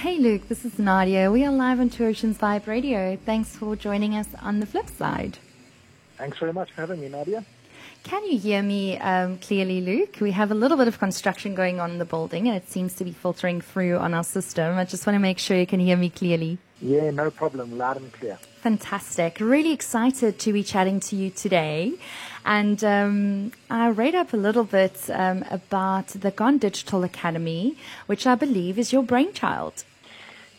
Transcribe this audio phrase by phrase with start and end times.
[0.00, 1.30] Hey Luke, this is Nadia.
[1.30, 3.18] We are live on Two Oceans Vibe Radio.
[3.26, 5.36] Thanks for joining us on the flip side.
[6.16, 7.44] Thanks very much for having me, Nadia.
[8.02, 10.16] Can you hear me um, clearly, Luke?
[10.18, 12.94] We have a little bit of construction going on in the building and it seems
[12.94, 14.78] to be filtering through on our system.
[14.78, 16.56] I just want to make sure you can hear me clearly.
[16.80, 17.76] Yeah, no problem.
[17.76, 18.38] Loud and clear.
[18.62, 19.38] Fantastic.
[19.38, 21.92] Really excited to be chatting to you today.
[22.46, 27.76] And um, I read up a little bit um, about the Gone Digital Academy,
[28.06, 29.84] which I believe is your brainchild.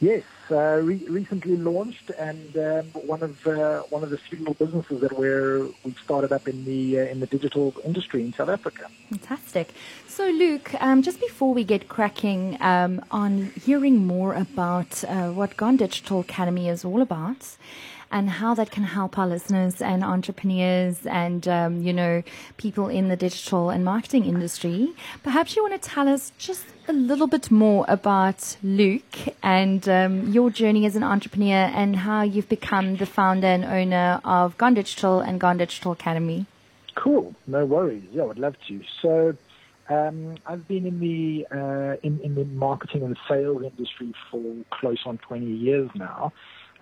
[0.01, 4.99] Yes, uh, re- recently launched, and um, one of uh, one of the few businesses
[4.99, 8.87] that we're we've started up in the uh, in the digital industry in South Africa.
[9.09, 9.69] Fantastic.
[10.07, 15.55] So, Luke, um, just before we get cracking um, on hearing more about uh, what
[15.55, 17.55] Gone Digital Academy is all about,
[18.11, 22.21] and how that can help our listeners and entrepreneurs and, um, you know,
[22.57, 24.93] people in the digital and marketing industry.
[25.23, 30.31] Perhaps you want to tell us just a little bit more about Luke and um,
[30.31, 34.73] your journey as an entrepreneur and how you've become the founder and owner of Gone
[34.73, 36.45] Digital and Gone Digital Academy.
[36.95, 37.33] Cool.
[37.47, 38.03] No worries.
[38.11, 38.81] Yeah, I would love to.
[39.01, 39.37] So,
[39.89, 44.99] um, I've been in the uh, in, in the marketing and sales industry for close
[45.05, 46.31] on 20 years now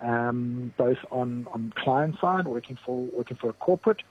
[0.00, 4.02] um, both on, on client side, working for working for a corporate,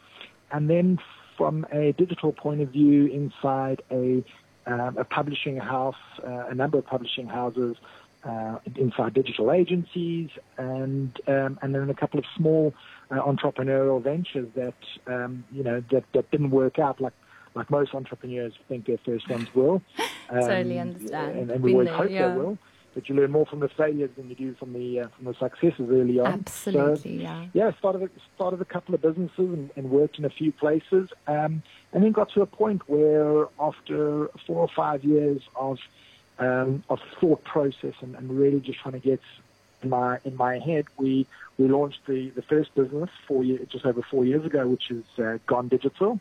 [0.51, 0.99] and then
[1.37, 4.23] from a digital point of view inside a,
[4.65, 5.95] um, a publishing house,
[6.25, 7.77] uh, a number of publishing houses,
[8.23, 12.73] uh, inside digital agencies, and um, and then a couple of small
[13.09, 14.73] uh, entrepreneurial ventures that
[15.07, 17.13] um, you know that, that didn't work out like
[17.55, 19.81] like most entrepreneurs think their first ones will.
[20.29, 21.39] totally um, understand.
[21.39, 22.27] And, and we always hope yeah.
[22.27, 22.57] they will
[22.93, 25.33] but you learn more from the failures than you do from the uh, from the
[25.33, 26.27] successes early on.
[26.27, 27.45] Absolutely, so, yeah.
[27.53, 31.09] Yeah, started a, started a couple of businesses and, and worked in a few places,
[31.27, 35.79] um, and then got to a point where after four or five years of
[36.39, 39.21] um, of thought process and, and really just trying to get
[39.81, 41.25] in my in my head, we
[41.57, 45.03] we launched the the first business four year, just over four years ago, which is
[45.17, 46.19] uh, Gone Digital.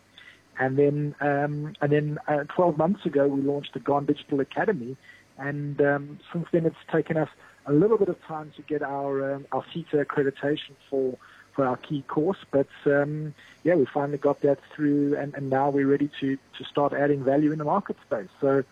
[0.61, 4.97] And then, um, and then uh, 12 months ago, we launched the Gone Digital Academy,
[5.39, 7.29] and um, since then, it's taken us
[7.67, 11.17] a little bit of time to get our um, our SETA accreditation for
[11.55, 12.39] for our key course.
[12.51, 13.35] But um,
[13.65, 17.25] yeah, we finally got that through, and, and now we're ready to to start adding
[17.25, 18.29] value in the market space.
[18.41, 18.65] So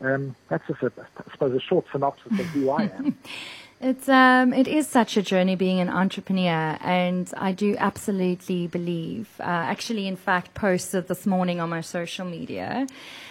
[0.00, 3.18] um, that's just a, I suppose a short synopsis of who I am.
[3.84, 9.28] It's um, it is such a journey being an entrepreneur, and I do absolutely believe.
[9.40, 12.86] Uh, actually, in fact, posted this morning on my social media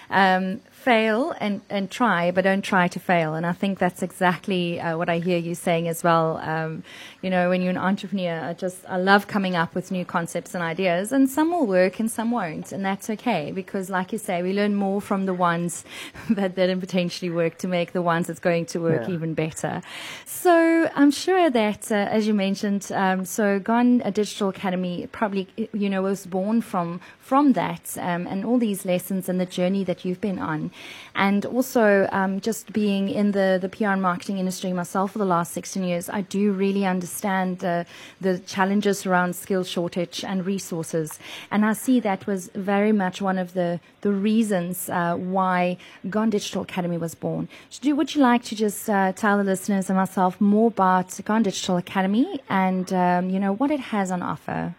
[0.09, 3.35] um, fail and, and try, but don't try to fail.
[3.35, 6.37] And I think that's exactly uh, what I hear you saying as well.
[6.37, 6.83] Um,
[7.21, 10.55] you know, when you're an entrepreneur, I just, I love coming up with new concepts
[10.55, 12.71] and ideas, and some will work and some won't.
[12.71, 15.85] And that's okay because, like you say, we learn more from the ones
[16.31, 19.13] that didn't potentially work to make the ones that's going to work yeah.
[19.13, 19.83] even better.
[20.25, 25.47] So I'm sure that, uh, as you mentioned, um, so Gone a Digital Academy probably,
[25.73, 29.83] you know, was born from, from that um, and all these lessons and the journey
[29.83, 30.70] that you've been on.
[31.15, 35.25] And also, um, just being in the, the PR and marketing industry myself for the
[35.25, 37.83] last 16 years, I do really understand uh,
[38.21, 41.19] the challenges around skill shortage and resources.
[41.51, 45.77] And I see that was very much one of the, the reasons uh, why
[46.09, 47.49] Gone Digital Academy was born.
[47.83, 51.77] Would you like to just uh, tell the listeners and myself more about Gone Digital
[51.77, 54.75] Academy and, um, you know, what it has on offer?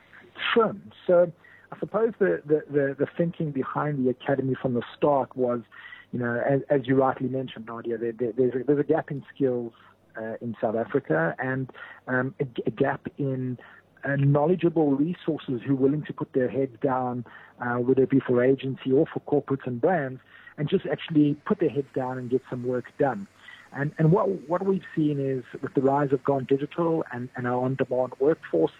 [0.54, 0.74] Sure.
[1.06, 1.32] So
[1.82, 5.62] suppose the, the, the, the, thinking behind the academy from the start was,
[6.12, 9.10] you know, as, as you rightly mentioned, Nadia, there, there, there's, a, there's a gap
[9.10, 9.72] in skills
[10.16, 11.70] uh, in South Africa and
[12.06, 13.58] um, a, a, gap in
[14.04, 17.24] uh, knowledgeable resources who are willing to put their heads down,
[17.60, 20.20] uh, whether it be for agency or for corporates and brands,
[20.58, 23.26] and just actually put their heads down and get some work done.
[23.74, 27.46] And, and what, what we've seen is with the rise of Gone Digital and, and
[27.46, 28.72] our on-demand workforce,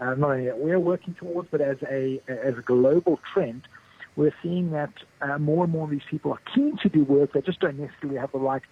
[0.00, 3.62] uh, not only that we're working towards, but as a as a global trend,
[4.16, 7.32] we're seeing that uh, more and more of these people are keen to do work.
[7.32, 8.62] They just don't necessarily have the right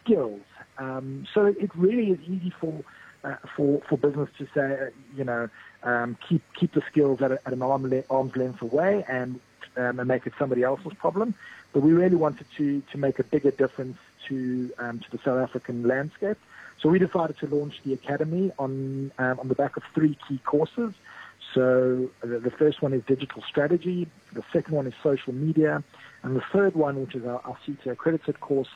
[0.00, 0.40] skills.
[0.78, 2.84] Um, so it really is easy for
[3.24, 5.48] uh, for for business to say, you know,
[5.82, 9.40] um, keep keep the skills at, a, at an arm le- arm's length away and
[9.76, 11.34] um, and make it somebody else's problem.
[11.72, 13.98] But we really wanted to to make a bigger difference
[14.28, 16.38] to um, to the South African landscape.
[16.80, 20.38] So we decided to launch the academy on um, on the back of three key
[20.38, 20.94] courses.
[21.54, 25.82] So the, the, first one is digital strategy, the second one is social media,
[26.22, 28.68] and the third one, which is our, our accredited course,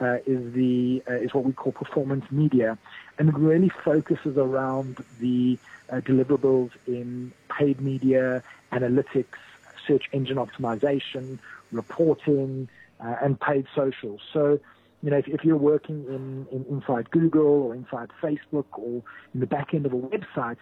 [0.00, 2.78] uh, is the uh, is what we call performance media,
[3.18, 5.58] and it really focuses around the
[5.90, 8.42] uh, deliverables in paid media,
[8.72, 9.38] analytics,
[9.86, 11.38] search engine optimization,
[11.72, 12.68] reporting,
[13.00, 14.18] uh, and paid social.
[14.32, 14.60] So
[15.02, 19.02] you know, if, if you're working in, in inside Google or inside Facebook or
[19.34, 20.56] in the back end of a website,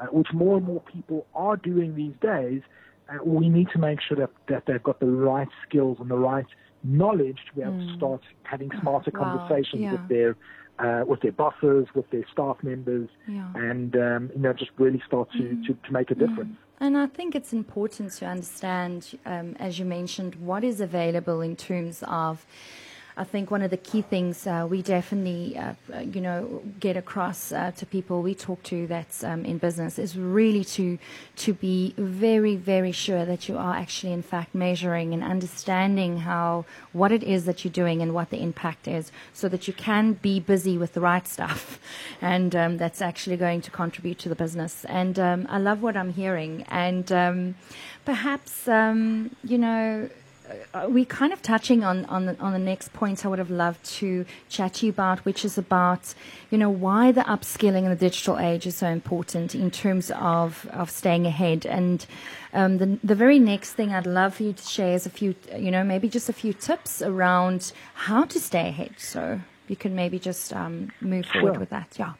[0.00, 2.62] uh, which more and more people are doing these days,
[3.08, 6.16] uh, we need to make sure that, that they've got the right skills and the
[6.16, 6.46] right
[6.82, 7.90] knowledge to be able mm.
[7.92, 9.38] to start having smarter wow.
[9.38, 9.92] conversations yeah.
[9.92, 10.36] with their
[10.80, 13.46] uh, with their bosses, with their staff members, yeah.
[13.54, 15.66] and um, you know just really start to, mm.
[15.66, 16.56] to, to, make a difference.
[16.80, 21.54] And I think it's important to understand, um, as you mentioned, what is available in
[21.54, 22.44] terms of
[23.16, 27.52] I think one of the key things uh, we definitely, uh, you know, get across
[27.52, 30.98] uh, to people we talk to that's um, in business is really to
[31.36, 36.64] to be very, very sure that you are actually, in fact, measuring and understanding how
[36.92, 40.14] what it is that you're doing and what the impact is, so that you can
[40.14, 41.78] be busy with the right stuff,
[42.20, 44.84] and um, that's actually going to contribute to the business.
[44.86, 47.54] And um, I love what I'm hearing, and um,
[48.04, 50.10] perhaps, um, you know
[50.88, 53.84] we're kind of touching on on the, on the next point I would have loved
[53.96, 56.14] to chat to you about, which is about
[56.50, 60.68] you know why the upskilling in the digital age is so important in terms of
[60.72, 61.64] of staying ahead.
[61.66, 62.04] And
[62.52, 65.34] um, the the very next thing I'd love for you to share is a few
[65.56, 68.94] you know maybe just a few tips around how to stay ahead.
[68.98, 71.96] So you can maybe just um, move forward with that.
[71.98, 72.14] Yeah.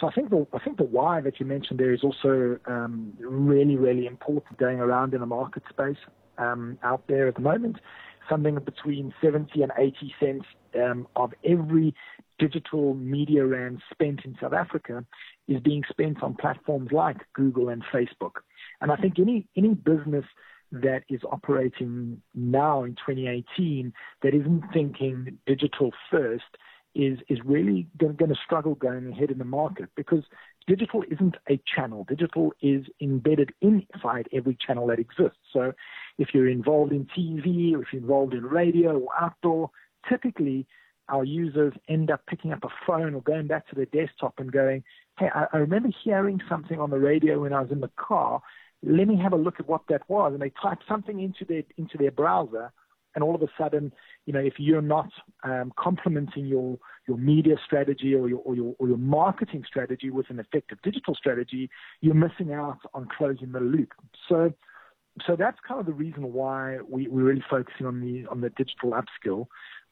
[0.00, 3.14] So I think the I think the why that you mentioned there is also um,
[3.18, 5.96] really really important going around in a market space
[6.38, 7.76] um, out there at the moment.
[8.28, 10.44] Something between 70 and 80 cents
[10.74, 11.94] um, of every
[12.38, 15.04] digital media rand spent in South Africa
[15.48, 18.42] is being spent on platforms like Google and Facebook.
[18.80, 20.24] And I think any any business
[20.72, 23.92] that is operating now in 2018
[24.22, 26.44] that isn't thinking digital first
[26.94, 30.24] is is really going to struggle going ahead in the market because
[30.66, 32.04] digital isn't a channel.
[32.08, 35.38] Digital is embedded inside every channel that exists.
[35.52, 35.72] So
[36.18, 39.70] if you're involved in TV or if you're involved in radio or outdoor,
[40.08, 40.66] typically
[41.08, 44.50] our users end up picking up a phone or going back to their desktop and
[44.50, 44.82] going,
[45.18, 48.42] hey, I, I remember hearing something on the radio when I was in the car.
[48.82, 50.32] Let me have a look at what that was.
[50.32, 52.72] And they type something into their into their browser
[53.16, 53.90] and all of a sudden,
[54.26, 55.08] you know, if you're not
[55.42, 56.78] um, complementing your
[57.08, 61.14] your media strategy or your, or your or your marketing strategy with an effective digital
[61.14, 61.68] strategy,
[62.02, 63.92] you're missing out on closing the loop.
[64.28, 64.52] So,
[65.26, 68.50] so that's kind of the reason why we, we're really focusing on the on the
[68.50, 69.46] digital upskill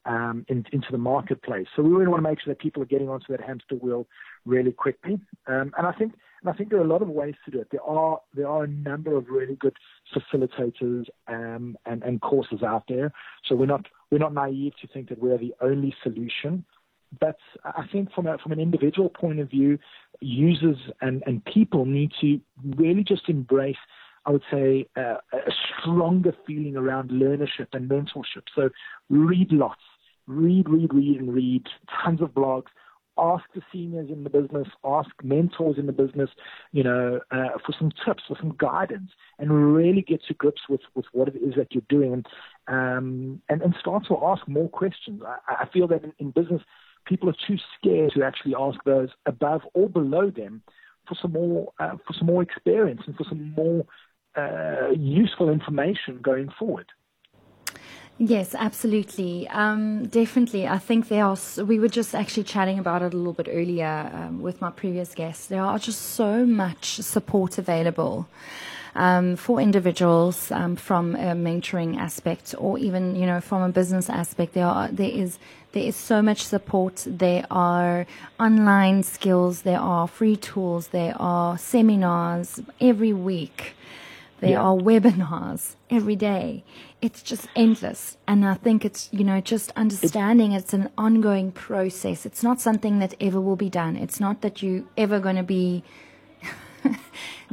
[0.05, 1.67] um, in, into the marketplace.
[1.75, 4.07] So we really want to make sure that people are getting onto that hamster wheel
[4.45, 5.19] really quickly.
[5.47, 6.13] Um, and I think
[6.45, 7.69] and I think there are a lot of ways to do it.
[7.73, 9.77] There are there are a number of really good
[10.15, 13.13] facilitators um, and, and courses out there.
[13.47, 16.65] So we're not we're not naive to think that we're the only solution.
[17.19, 19.79] But I think from a, from an individual point of view,
[20.21, 22.41] users and, and people need to
[22.77, 23.77] really just embrace
[24.27, 25.53] I would say, uh, a
[25.83, 28.45] stronger feeling around learnership and mentorship.
[28.55, 28.71] So
[29.11, 29.83] read lots,
[30.27, 31.67] read, read, read, and read
[32.03, 32.69] tons of blogs,
[33.19, 36.31] ask the seniors in the business, ask mentors in the business,
[36.73, 40.81] you know, uh, for some tips, for some guidance, and really get to grips with,
[40.95, 42.27] with what it is that you're doing, and
[42.67, 45.23] um, and, and start to ask more questions.
[45.27, 46.63] I, I feel that in, in business,
[47.05, 50.63] people are too scared to actually ask those above or below them
[51.09, 53.85] for some more uh, for some more experience and for some more
[54.37, 56.87] uh, useful information going forward.
[58.19, 59.49] Yes, absolutely.
[59.49, 60.69] Um, definitely.
[60.69, 64.09] I think there are, we were just actually chatting about it a little bit earlier
[64.15, 65.49] um, with my previous guests.
[65.49, 68.29] There are just so much support available.
[68.97, 74.09] Um, for individuals um, from a mentoring aspect or even you know from a business
[74.09, 75.41] aspect there are there is
[75.73, 78.07] there is so much support there are
[78.39, 83.75] online skills there are free tools there are seminars every week
[84.45, 84.61] there yeah.
[84.61, 86.65] are webinars every day.
[87.01, 88.19] It's just endless.
[88.29, 92.27] And I think it's, you know, just understanding it's, it's an ongoing process.
[92.27, 93.97] It's not something that ever will be done.
[93.97, 95.83] It's not that you ever going to be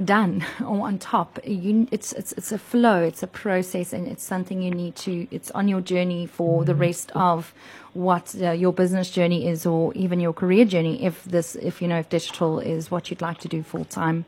[0.04, 1.40] done or on top.
[1.46, 5.30] You, it's, it's, it's a flow, it's a process, and it's something you need to,
[5.32, 6.82] it's on your journey for the mm-hmm.
[6.82, 7.54] rest of
[7.94, 11.88] what uh, your business journey is or even your career journey if this, if, you
[11.88, 14.26] know, if digital is what you'd like to do full time.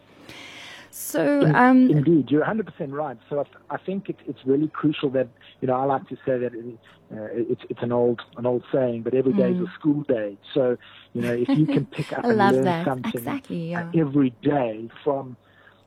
[0.96, 3.18] So, um, indeed, you're 100% right.
[3.28, 5.28] So I, I think it, it's really crucial that
[5.60, 6.78] you know I like to say that it,
[7.12, 9.64] uh, it's it's an old an old saying, but every day mm.
[9.64, 10.38] is a school day.
[10.54, 10.78] So
[11.14, 12.86] you know if you can pick up and learn that.
[12.86, 13.90] something exactly, yeah.
[13.96, 15.36] every day from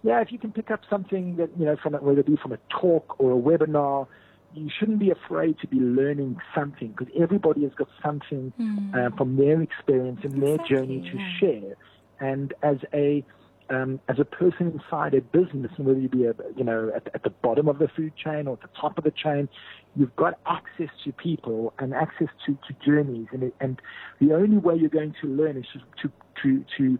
[0.02, 2.50] yeah, if you can pick up something that you know from whether it be from
[2.50, 4.08] a talk or a webinar,
[4.54, 8.92] you shouldn't be afraid to be learning something because everybody has got something mm.
[8.92, 11.38] uh, from their experience and exactly, their journey to yeah.
[11.38, 11.76] share.
[12.18, 13.24] And as a
[13.70, 17.08] um, as a person inside a business, and whether you be a, you know at,
[17.14, 19.48] at the bottom of the food chain or at the top of the chain,
[19.96, 23.80] you've got access to people and access to, to journeys, and, it, and
[24.20, 25.66] the only way you're going to learn is
[26.02, 26.10] to
[26.42, 26.98] to to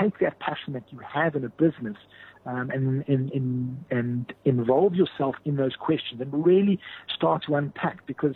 [0.00, 1.96] take that passion that you have in a business
[2.46, 6.78] um, and, and, and, and involve yourself in those questions and really
[7.14, 8.34] start to unpack because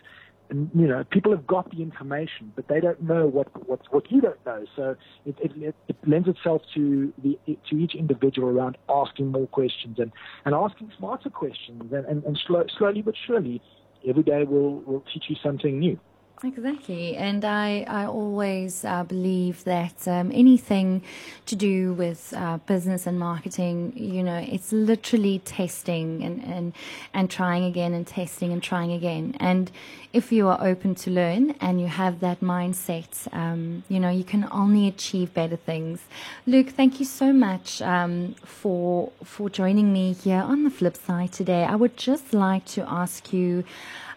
[0.51, 4.21] you know, people have got the information, but they don't know what what what you
[4.21, 4.65] don't know.
[4.77, 9.99] So it, it, it lends itself to the to each individual around asking more questions
[9.99, 10.13] and,
[10.45, 13.63] and asking smarter questions, and and, and slow, slowly but surely,
[14.07, 15.99] every day will will teach you something new.
[16.43, 17.17] Exactly.
[17.17, 21.03] And I, I always uh, believe that um, anything
[21.47, 26.73] to do with uh, business and marketing, you know, it's literally testing and, and,
[27.15, 29.37] and trying again and testing and trying again.
[29.41, 29.71] And
[30.13, 34.25] if you are open to learn and you have that mindset, um, you know, you
[34.25, 36.03] can only achieve better things.
[36.47, 41.33] Luke, thank you so much um, for, for joining me here on the flip side
[41.33, 41.65] today.
[41.65, 43.65] I would just like to ask you,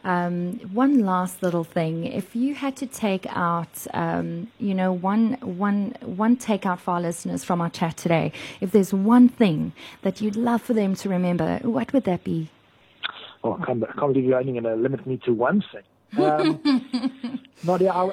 [0.04, 5.34] um, one last little thing: if you had to take out, um, you know, one
[5.42, 10.22] one one takeout for our listeners from our chat today, if there's one thing that
[10.22, 12.50] you'd love for them to remember, what would that be?
[13.44, 16.24] Oh, I can't, I can't believe you're only going to limit me to one thing.
[16.24, 18.12] Um, Nadia, I,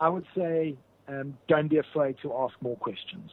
[0.00, 0.76] I would say
[1.08, 3.30] um, don't be afraid to ask more questions.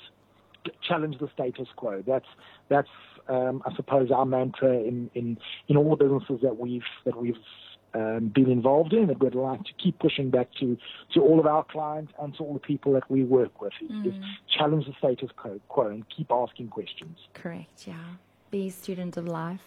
[0.87, 2.03] Challenge the status quo.
[2.05, 2.25] That's
[2.69, 2.89] that's
[3.27, 7.37] um, I suppose our mantra in, in, in all the businesses that we've that we've
[7.93, 10.77] um, been involved in that we'd like to keep pushing back to,
[11.13, 13.91] to all of our clients and to all the people that we work with is,
[13.91, 14.07] mm.
[14.07, 14.13] is
[14.57, 15.29] challenge the status
[15.67, 17.17] quo and keep asking questions.
[17.33, 17.93] Correct, yeah.
[18.49, 19.61] Be a student of life.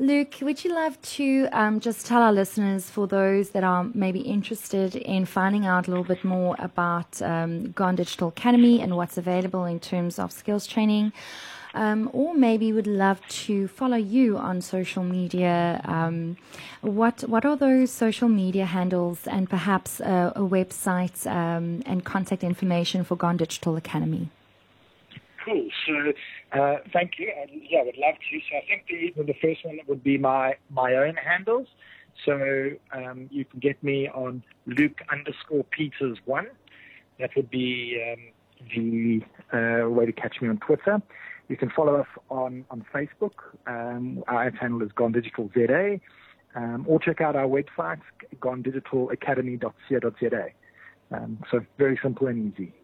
[0.00, 4.20] Luke, would you love to um, just tell our listeners, for those that are maybe
[4.20, 9.18] interested in finding out a little bit more about um, Gone Digital Academy and what's
[9.18, 11.12] available in terms of skills training?
[11.78, 16.36] Um, or maybe would love to follow you on social media, um,
[16.80, 22.42] what what are those social media handles and perhaps a, a website um, and contact
[22.42, 24.28] information for Gone Digital Academy?
[25.44, 25.68] Cool.
[25.86, 26.12] So
[26.58, 27.32] uh, thank you.
[27.40, 28.40] And yeah, I would love to.
[28.50, 31.68] So I think the the first one would be my my own handles.
[32.26, 32.34] So
[32.92, 36.48] um, you can get me on Luke underscore Peters one.
[37.20, 38.22] That would be um,
[38.74, 39.22] the
[39.56, 41.00] uh, way to catch me on Twitter.
[41.48, 43.32] You can follow us on, on Facebook.
[43.66, 45.98] Um, our channel is Gone Digital ZA.
[46.54, 48.00] Um, or check out our website,
[48.40, 50.46] gonedigitalacademy.co.za.
[51.10, 52.74] Um, so very simple and easy.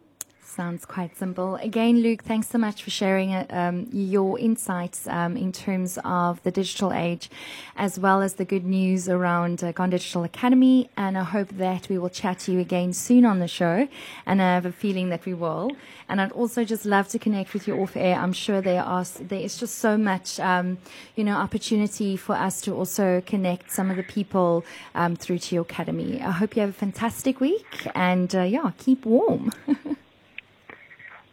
[0.45, 1.57] Sounds quite simple.
[1.57, 6.41] Again, Luke, thanks so much for sharing uh, um, your insights um, in terms of
[6.45, 7.29] the digital age,
[7.77, 10.91] as well as the good news around uh, Gone Digital Academy.
[10.97, 13.89] And I hope that we will chat to you again soon on the show.
[14.27, 15.73] And I have a feeling that we will.
[16.09, 18.17] And I'd also just love to connect with you off air.
[18.17, 20.79] I'm sure there are there is just so much, um,
[21.17, 25.55] you know, opportunity for us to also connect some of the people um, through to
[25.55, 26.21] your academy.
[26.21, 29.51] I hope you have a fantastic week, and uh, yeah, keep warm.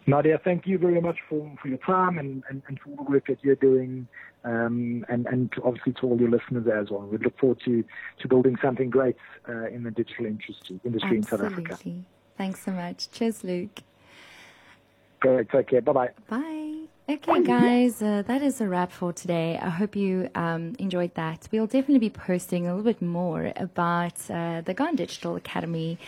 [0.06, 3.10] Nadia, thank you very much for, for your time and, and, and for all the
[3.10, 4.08] work that you're doing,
[4.44, 7.02] um, and, and to obviously to all your listeners as well.
[7.02, 7.84] We look forward to,
[8.20, 9.16] to building something great
[9.48, 11.78] uh, in the digital industry, industry in South Africa.
[12.36, 13.10] Thanks so much.
[13.10, 13.80] Cheers, Luke.
[15.20, 15.48] Great.
[15.50, 15.80] Take care.
[15.80, 16.10] Bye-bye.
[16.28, 16.61] Bye.
[17.12, 19.58] Okay, guys, uh, that is a wrap for today.
[19.60, 21.46] I hope you um, enjoyed that.
[21.52, 25.98] We'll definitely be posting a little bit more about uh, the Gone Digital Academy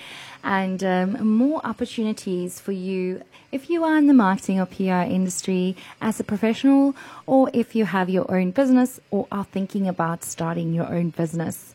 [0.43, 3.21] and um, more opportunities for you
[3.53, 6.97] if you are in the marketing or PR industry as a professional,
[7.27, 11.75] or if you have your own business or are thinking about starting your own business.